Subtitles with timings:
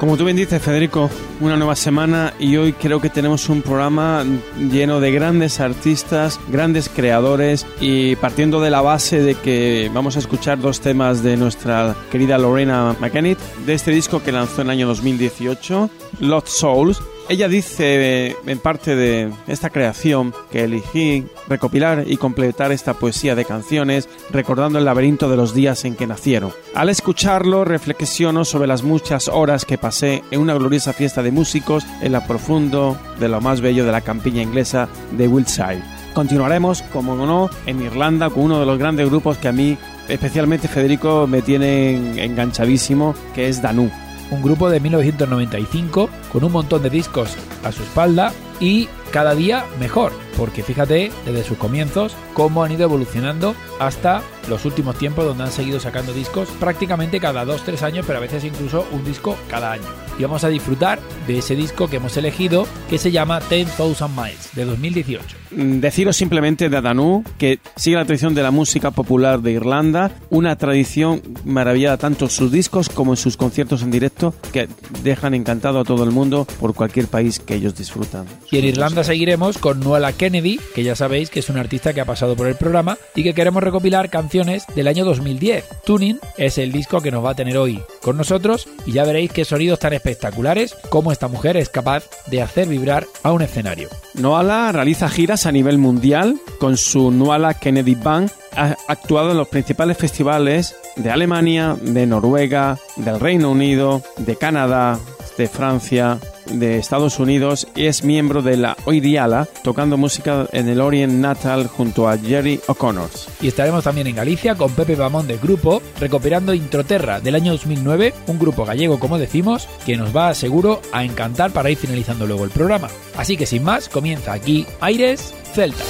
[0.00, 4.24] Como tú bien dices, Federico, una nueva semana y hoy creo que tenemos un programa
[4.56, 10.20] lleno de grandes artistas, grandes creadores y partiendo de la base de que vamos a
[10.20, 14.70] escuchar dos temas de nuestra querida Lorena McKennitt de este disco que lanzó en el
[14.70, 22.16] año 2018, Lost Souls, ella dice en parte de esta creación que elegí recopilar y
[22.16, 26.50] completar esta poesía de canciones recordando el laberinto de los días en que nacieron.
[26.74, 31.86] Al escucharlo reflexiono sobre las muchas horas que pasé en una gloriosa fiesta de músicos
[32.02, 35.84] en la profundo de lo más bello de la campiña inglesa de Wiltshire.
[36.12, 40.66] Continuaremos, como no, en Irlanda con uno de los grandes grupos que a mí, especialmente
[40.66, 43.88] Federico, me tiene enganchadísimo, que es Danú
[44.30, 49.64] un grupo de 1995 con un montón de discos a su espalda y cada día
[49.78, 55.44] mejor, porque fíjate desde sus comienzos cómo han ido evolucionando hasta los últimos tiempos donde
[55.44, 59.72] han seguido sacando discos prácticamente cada 2-3 años, pero a veces incluso un disco cada
[59.72, 59.84] año.
[60.18, 64.50] Y vamos a disfrutar de ese disco que hemos elegido que se llama 10,000 Miles
[64.54, 65.36] de 2018.
[65.52, 70.10] Mm, deciros simplemente de Adanú que sigue la tradición de la música popular de Irlanda,
[70.28, 74.68] una tradición maravillada tanto en sus discos como en sus conciertos en directo que
[75.02, 78.26] dejan encantado a todo el mundo por cualquier país que ellos disfrutan.
[78.50, 82.00] Y en Irlanda seguiremos con Noela Kennedy, que ya sabéis que es una artista que
[82.00, 85.64] ha pasado por el programa y que queremos recopilar canciones del año 2010.
[85.84, 89.32] Tuning es el disco que nos va a tener hoy con nosotros y ya veréis
[89.32, 93.88] qué sonidos tan espectaculares como esta mujer es capaz de hacer vibrar a un escenario.
[94.14, 98.30] Noala realiza giras a nivel mundial con su Noala Kennedy Band.
[98.56, 104.98] Ha actuado en los principales festivales de Alemania, de Noruega, del Reino Unido, de Canadá,
[105.38, 106.18] de Francia,
[106.52, 111.66] de Estados Unidos y es miembro de la Oidiala, tocando música en el Orient Natal
[111.66, 113.10] junto a Jerry O'Connor.
[113.40, 118.14] Y estaremos también en Galicia con Pepe Bamón del grupo, recopilando Introterra del año 2009,
[118.26, 122.44] un grupo gallego como decimos, que nos va seguro a encantar para ir finalizando luego
[122.44, 122.88] el programa.
[123.16, 125.86] Así que sin más, comienza aquí Aires Celtas.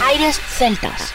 [0.00, 1.14] Aires Celtas.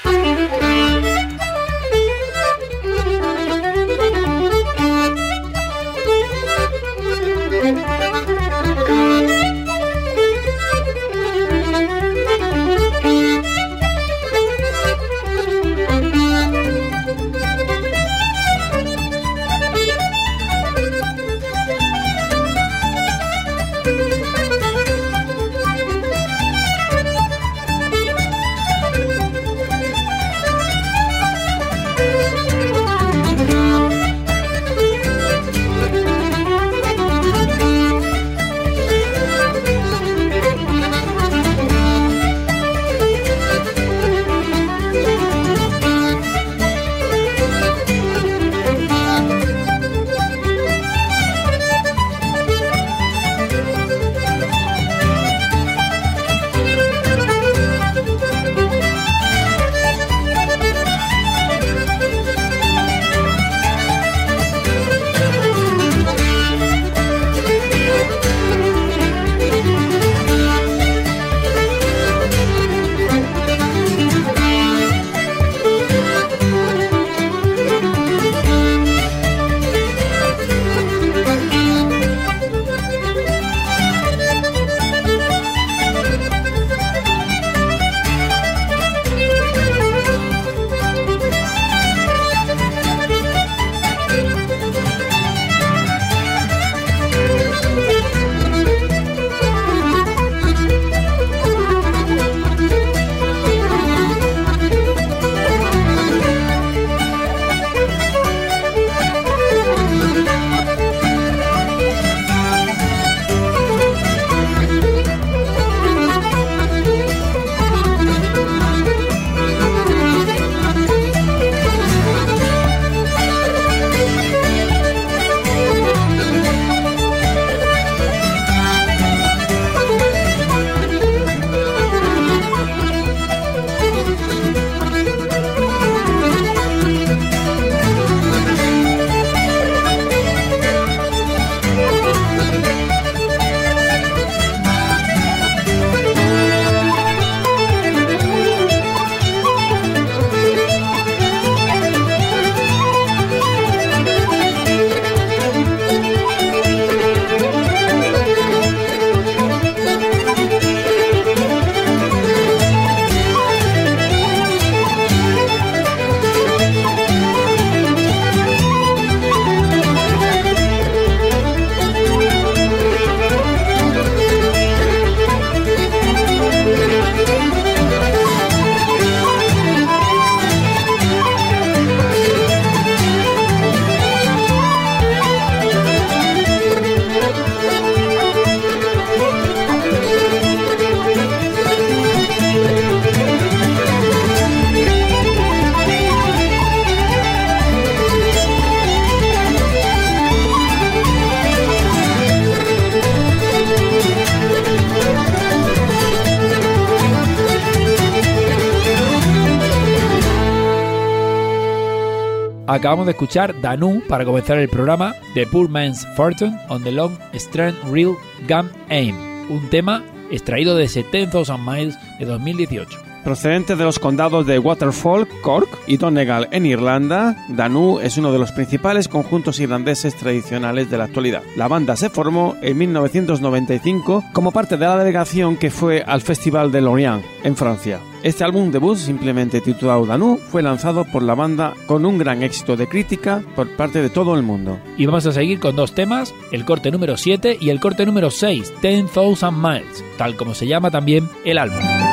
[212.83, 217.18] Acabamos de escuchar Danu para comenzar el programa The Poor Man's Fortune on the Long
[217.31, 219.15] Strand Real Gun Aim,
[219.50, 223.00] un tema extraído de 70,000 Miles de 2018.
[223.24, 228.39] Procedente de los condados de Waterfall, Cork y Donegal en Irlanda, Danu es uno de
[228.39, 231.41] los principales conjuntos irlandeses tradicionales de la actualidad.
[231.56, 236.74] La banda se formó en 1995 como parte de la delegación que fue al Festival
[236.74, 238.01] de Lorient, en Francia.
[238.24, 242.78] Este álbum debut, simplemente titulado Danu, fue lanzado por la banda con un gran éxito
[242.78, 244.80] de crítica por parte de todo el mundo.
[244.98, 248.31] Y vamos a seguir con dos temas, el corte número 7 y el corte número
[248.31, 252.12] 6, 10,000 Miles, tal como se llama también el álbum.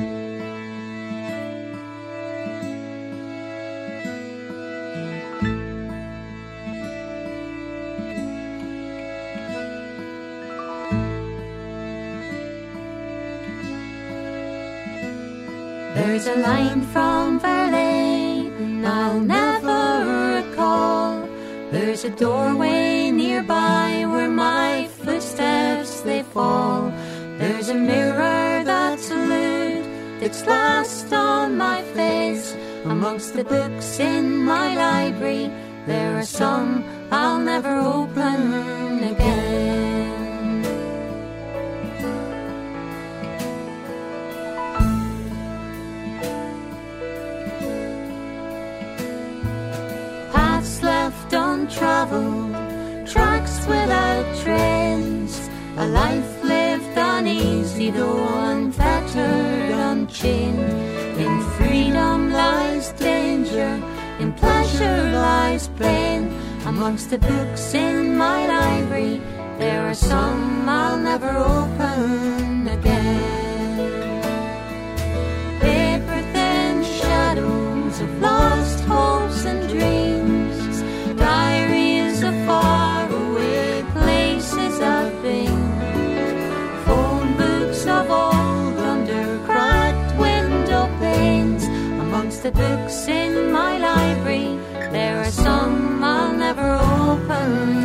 [33.01, 35.49] Amongst the books in my library,
[35.87, 40.61] there are some I'll never open again.
[50.31, 52.53] Paths left untraveled,
[53.07, 60.70] tracks without trains, a life lived uneasy though unfettered, unchained.
[62.97, 63.81] Danger,
[64.19, 66.31] in pleasure lies pain.
[66.65, 69.21] Amongst the books in my library,
[69.57, 73.40] there are some I'll never open again.
[93.07, 94.59] In my library,
[94.91, 97.80] there are some I'll never open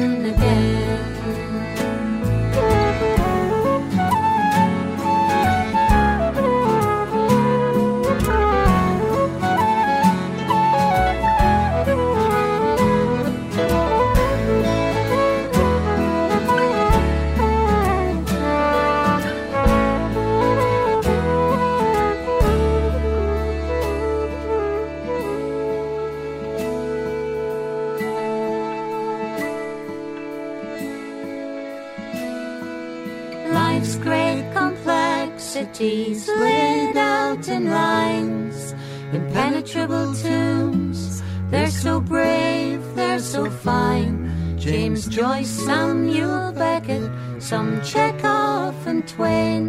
[35.76, 38.74] complexities laid out in lines,
[39.12, 41.22] impenetrable tombs.
[41.50, 44.32] They're so brave, they're so fine.
[44.58, 49.68] James Joyce, Samuel Beckett, some Chekhov and Twain.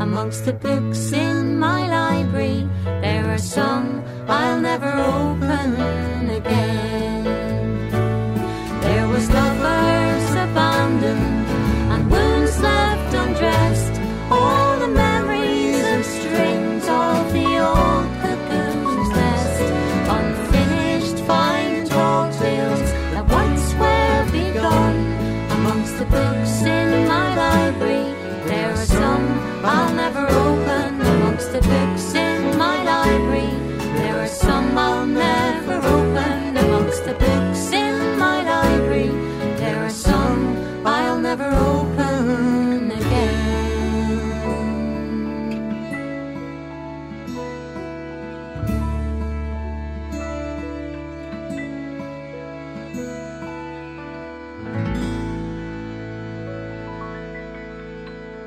[0.00, 6.65] Amongst the books in my library, there are some I'll never open again.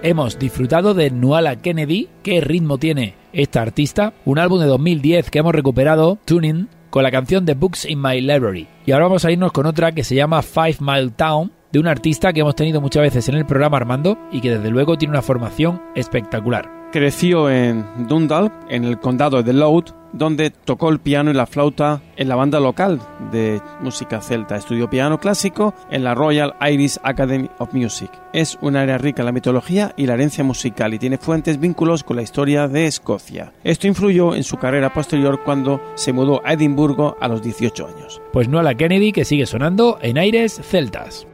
[0.10, 5.39] Hemos disfrutado de Nuala Kennedy, qué ritmo tiene esta artista, un álbum de 2010 que
[5.39, 8.67] hemos recuperado, Tuning, con la canción The Books in My Library.
[8.86, 11.88] Y ahora vamos a irnos con otra que se llama Five Mile Town, de un
[11.88, 15.12] artista que hemos tenido muchas veces en el programa Armando y que desde luego tiene
[15.12, 16.79] una formación espectacular.
[16.91, 22.02] Creció en Dundalk, en el condado de Louth, donde tocó el piano y la flauta
[22.17, 22.99] en la banda local
[23.32, 24.56] de música celta.
[24.56, 28.10] Estudió piano clásico en la Royal Irish Academy of Music.
[28.34, 32.04] Es un área rica en la mitología y la herencia musical y tiene fuentes vínculos
[32.04, 33.54] con la historia de Escocia.
[33.63, 38.19] Esto influyó en su carrera posterior cuando se mudó a Edimburgo a los 18 años.
[38.34, 41.28] Pues no a la Kennedy que sigue sonando en aires celtas.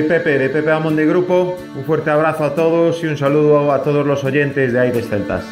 [0.00, 1.58] Soy Pepe de Pepe Amonde Grupo.
[1.76, 5.44] Un fuerte abrazo a todos y un saludo a todos los oyentes de Aires Celtas.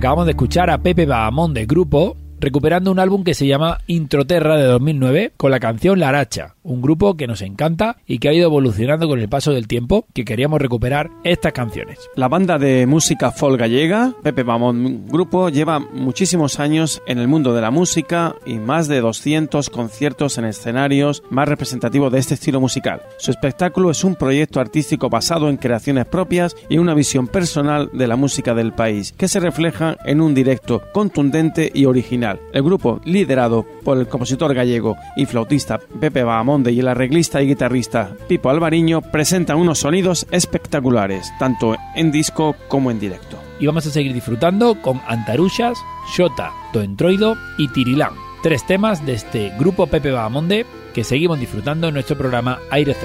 [0.00, 4.56] Acabamos de escuchar a Pepe Bahamón del grupo recuperando un álbum que se llama Introterra
[4.56, 8.32] de 2009 con la canción La Aracha, un grupo que nos encanta y que ha
[8.32, 11.98] ido evolucionando con el paso del tiempo, que queríamos recuperar estas canciones.
[12.16, 17.54] La banda de música folk gallega, Pepe Bamón Grupo, lleva muchísimos años en el mundo
[17.54, 22.60] de la música y más de 200 conciertos en escenarios más representativos de este estilo
[22.60, 23.02] musical.
[23.18, 28.06] Su espectáculo es un proyecto artístico basado en creaciones propias y una visión personal de
[28.06, 32.29] la música del país, que se refleja en un directo contundente y original.
[32.52, 37.48] El grupo, liderado por el compositor gallego y flautista Pepe Bahamonde y el arreglista y
[37.48, 43.38] guitarrista Pipo Alvariño, presentan unos sonidos espectaculares, tanto en disco como en directo.
[43.58, 45.78] Y vamos a seguir disfrutando con Antarushas,
[46.14, 48.12] Shota, Doentroido y Tirilán,
[48.42, 52.96] tres temas de este grupo Pepe Bahamonde que seguimos disfrutando en nuestro programa Aire.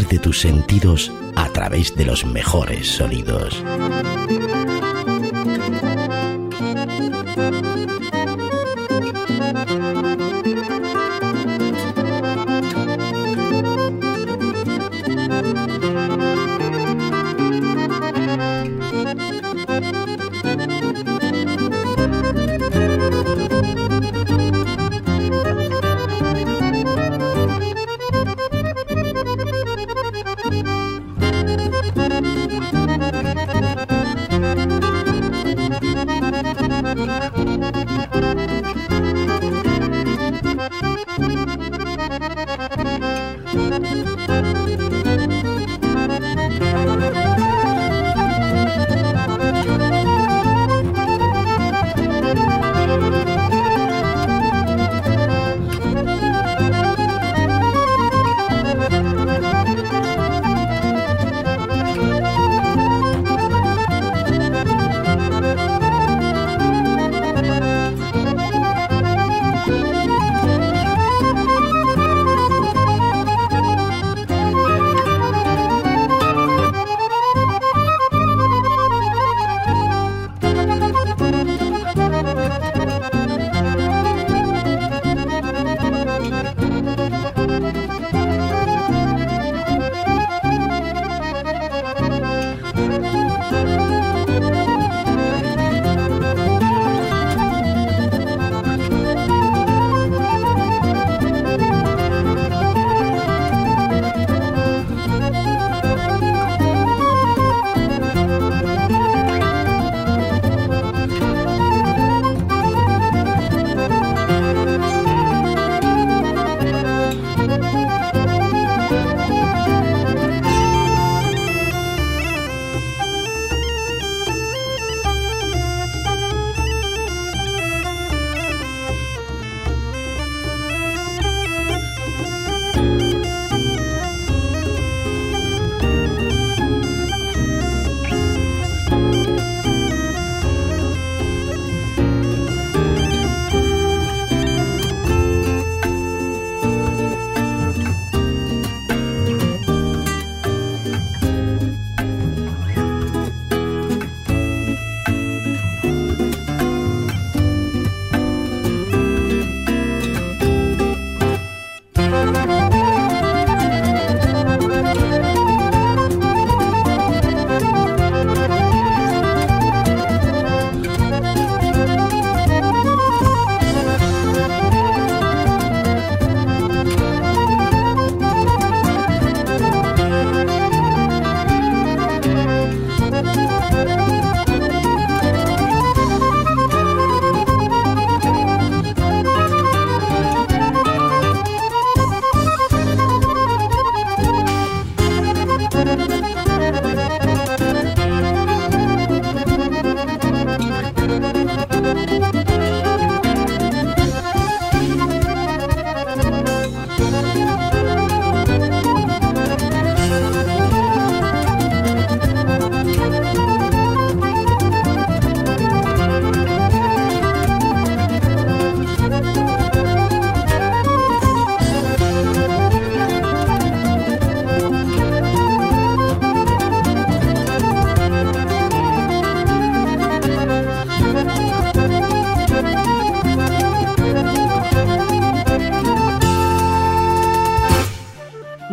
[0.00, 3.62] De tus sentidos a través de los mejores sonidos.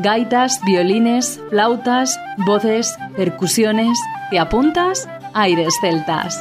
[0.01, 3.99] Gaitas, violines, flautas, voces, percusiones.
[4.31, 5.09] ¿Te apuntas?
[5.33, 6.39] Aires celtas.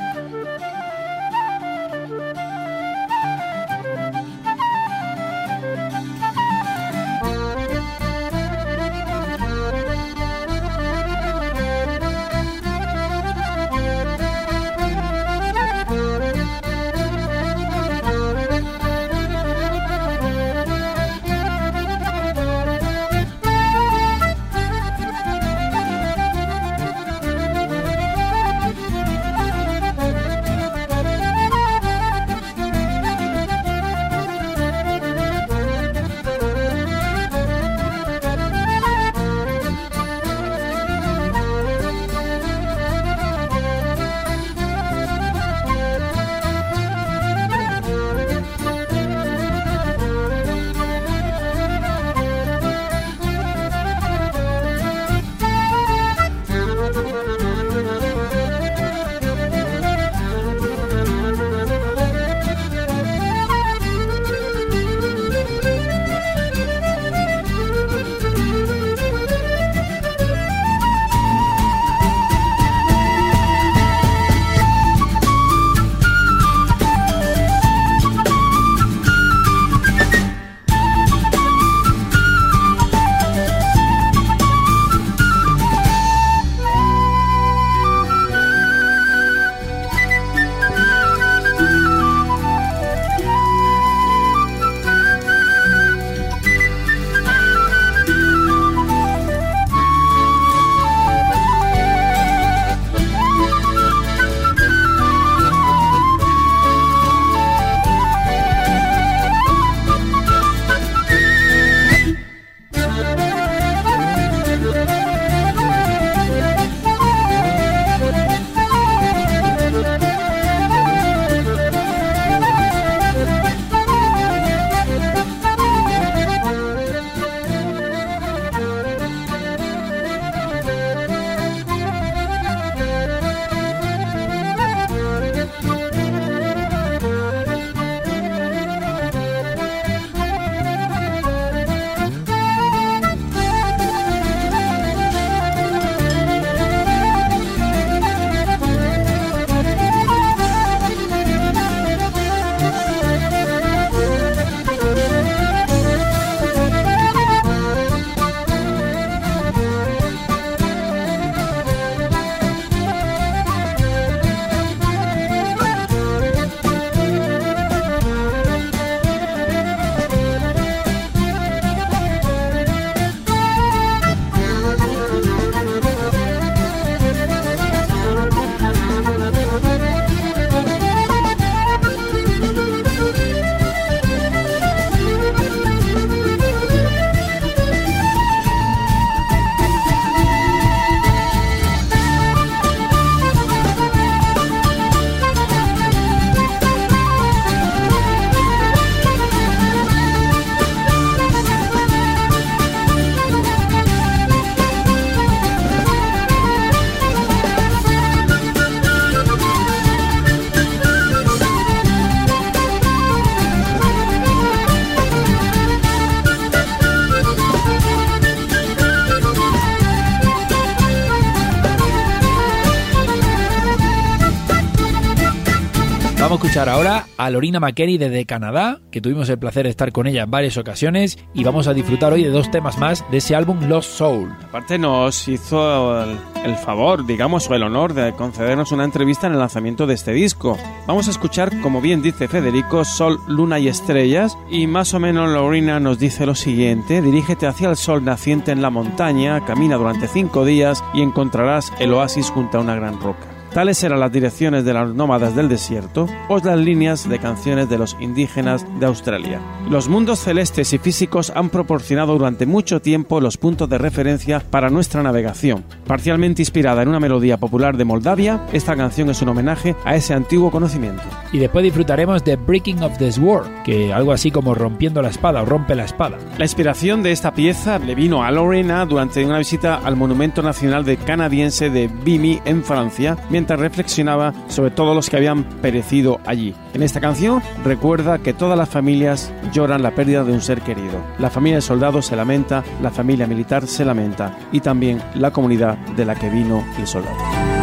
[226.67, 230.31] Ahora a Lorina McKenny desde Canadá, que tuvimos el placer de estar con ella en
[230.31, 233.91] varias ocasiones y vamos a disfrutar hoy de dos temas más de ese álbum Lost
[233.91, 234.35] Soul.
[234.49, 239.35] Aparte nos hizo el, el favor, digamos, o el honor de concedernos una entrevista en
[239.35, 240.59] el lanzamiento de este disco.
[240.87, 245.31] Vamos a escuchar, como bien dice Federico, Sol, Luna y Estrellas y más o menos
[245.31, 250.09] Lorina nos dice lo siguiente, dirígete hacia el sol naciente en la montaña, camina durante
[250.09, 253.38] cinco días y encontrarás el oasis junto a una gran roca.
[253.53, 257.79] Tales eran las direcciones de los nómadas del desierto o las líneas de canciones de
[257.79, 259.41] los indígenas de Australia.
[259.69, 264.71] Los mundos celestes y físicos han proporcionado durante mucho tiempo los puntos de referencia para
[264.71, 265.65] nuestra navegación.
[265.87, 270.15] Parcialmente inspirada en una melodía popular de Moldavia, esta canción es un homenaje a ese
[270.15, 271.03] antiguo conocimiento.
[271.33, 275.43] Y después disfrutaremos de Breaking of the Sword, que algo así como rompiendo la espada
[275.43, 276.19] o rompe la espada.
[276.37, 280.85] La inspiración de esta pieza le vino a Lorena durante una visita al Monumento Nacional
[280.85, 283.17] de Canadiense de Vimy en Francia,
[283.47, 286.55] reflexionaba sobre todos los que habían perecido allí.
[286.75, 291.03] En esta canción recuerda que todas las familias lloran la pérdida de un ser querido.
[291.19, 295.77] La familia del soldado se lamenta, la familia militar se lamenta y también la comunidad
[295.97, 297.58] de la que vino el soldado.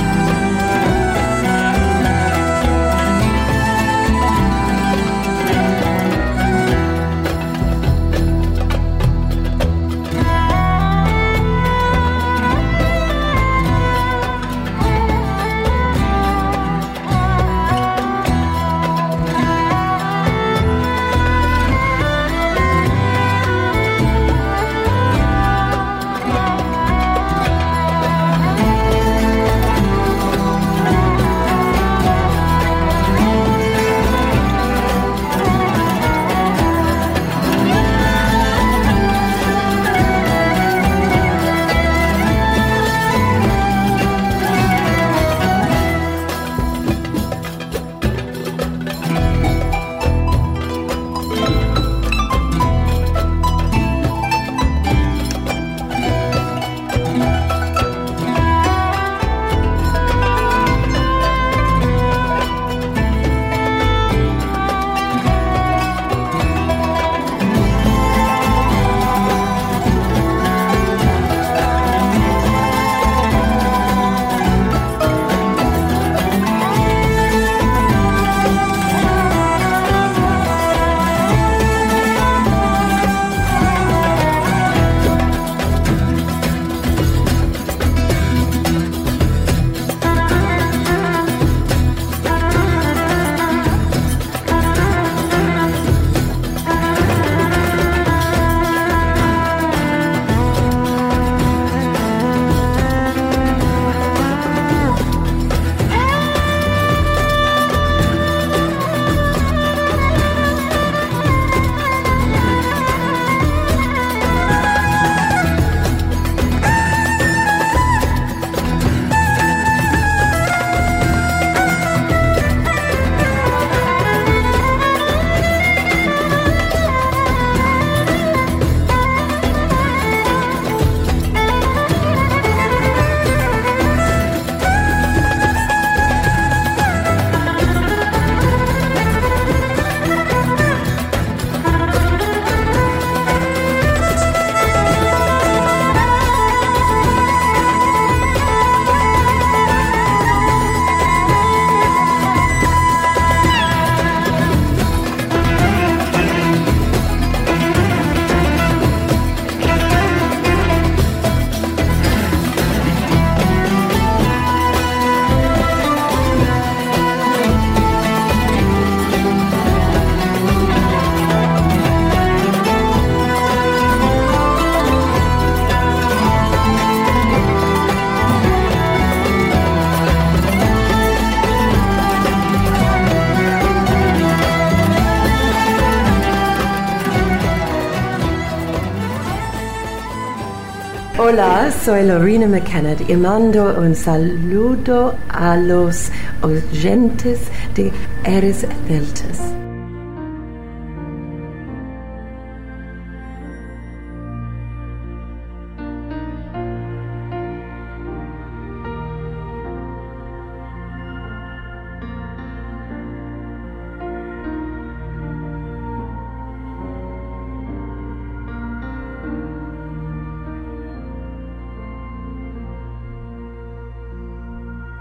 [191.35, 196.09] Hola, soy Lorena McKenna y mando un saludo a los
[196.41, 197.41] oyentes
[197.75, 197.91] de
[198.23, 199.34] Eres Celtas.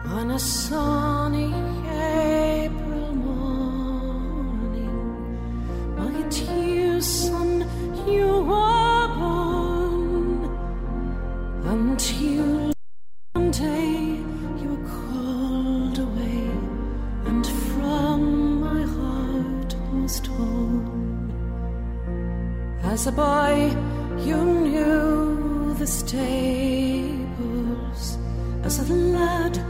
[0.06, 1.52] on a sunny
[1.88, 4.90] April morning.
[5.96, 7.66] My dear son,
[8.06, 10.44] you were born
[11.64, 12.72] until
[13.32, 14.20] one day
[14.60, 16.50] you were called away,
[17.24, 21.32] and from my heart was torn.
[22.82, 23.74] As a boy,
[24.22, 27.24] you knew the stables.
[28.62, 29.63] As a lad,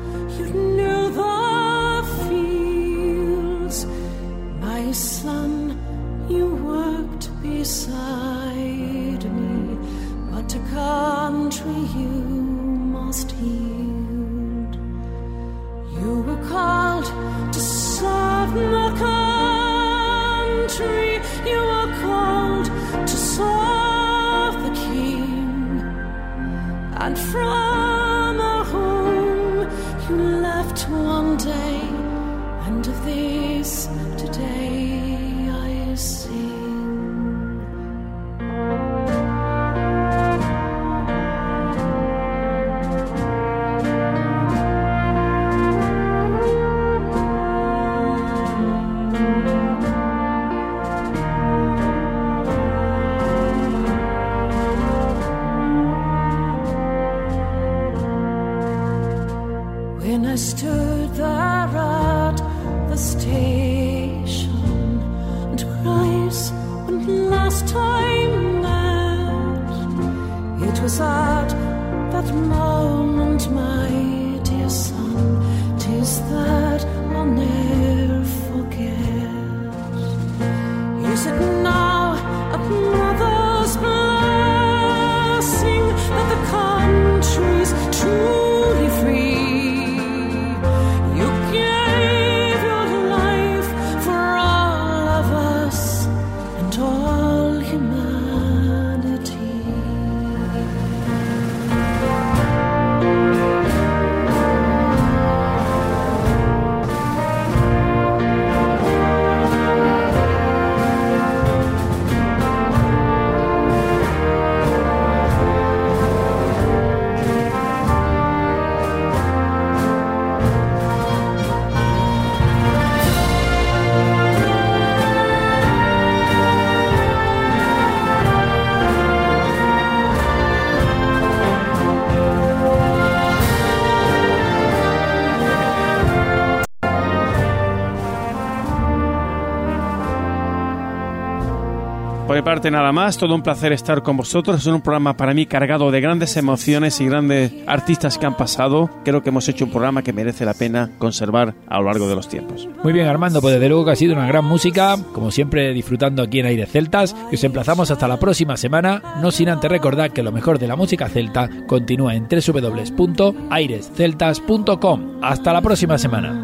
[142.55, 144.61] nada más, todo un placer estar con vosotros.
[144.61, 148.90] Es un programa para mí cargado de grandes emociones y grandes artistas que han pasado.
[149.05, 152.14] Creo que hemos hecho un programa que merece la pena conservar a lo largo de
[152.14, 152.68] los tiempos.
[152.82, 156.22] Muy bien, Armando, pues desde luego que ha sido una gran música, como siempre disfrutando
[156.22, 160.12] aquí en Aire Celtas, y os emplazamos hasta la próxima semana, no sin antes recordar
[160.12, 165.18] que lo mejor de la música celta continúa en www.airesceltas.com.
[165.22, 166.43] Hasta la próxima semana.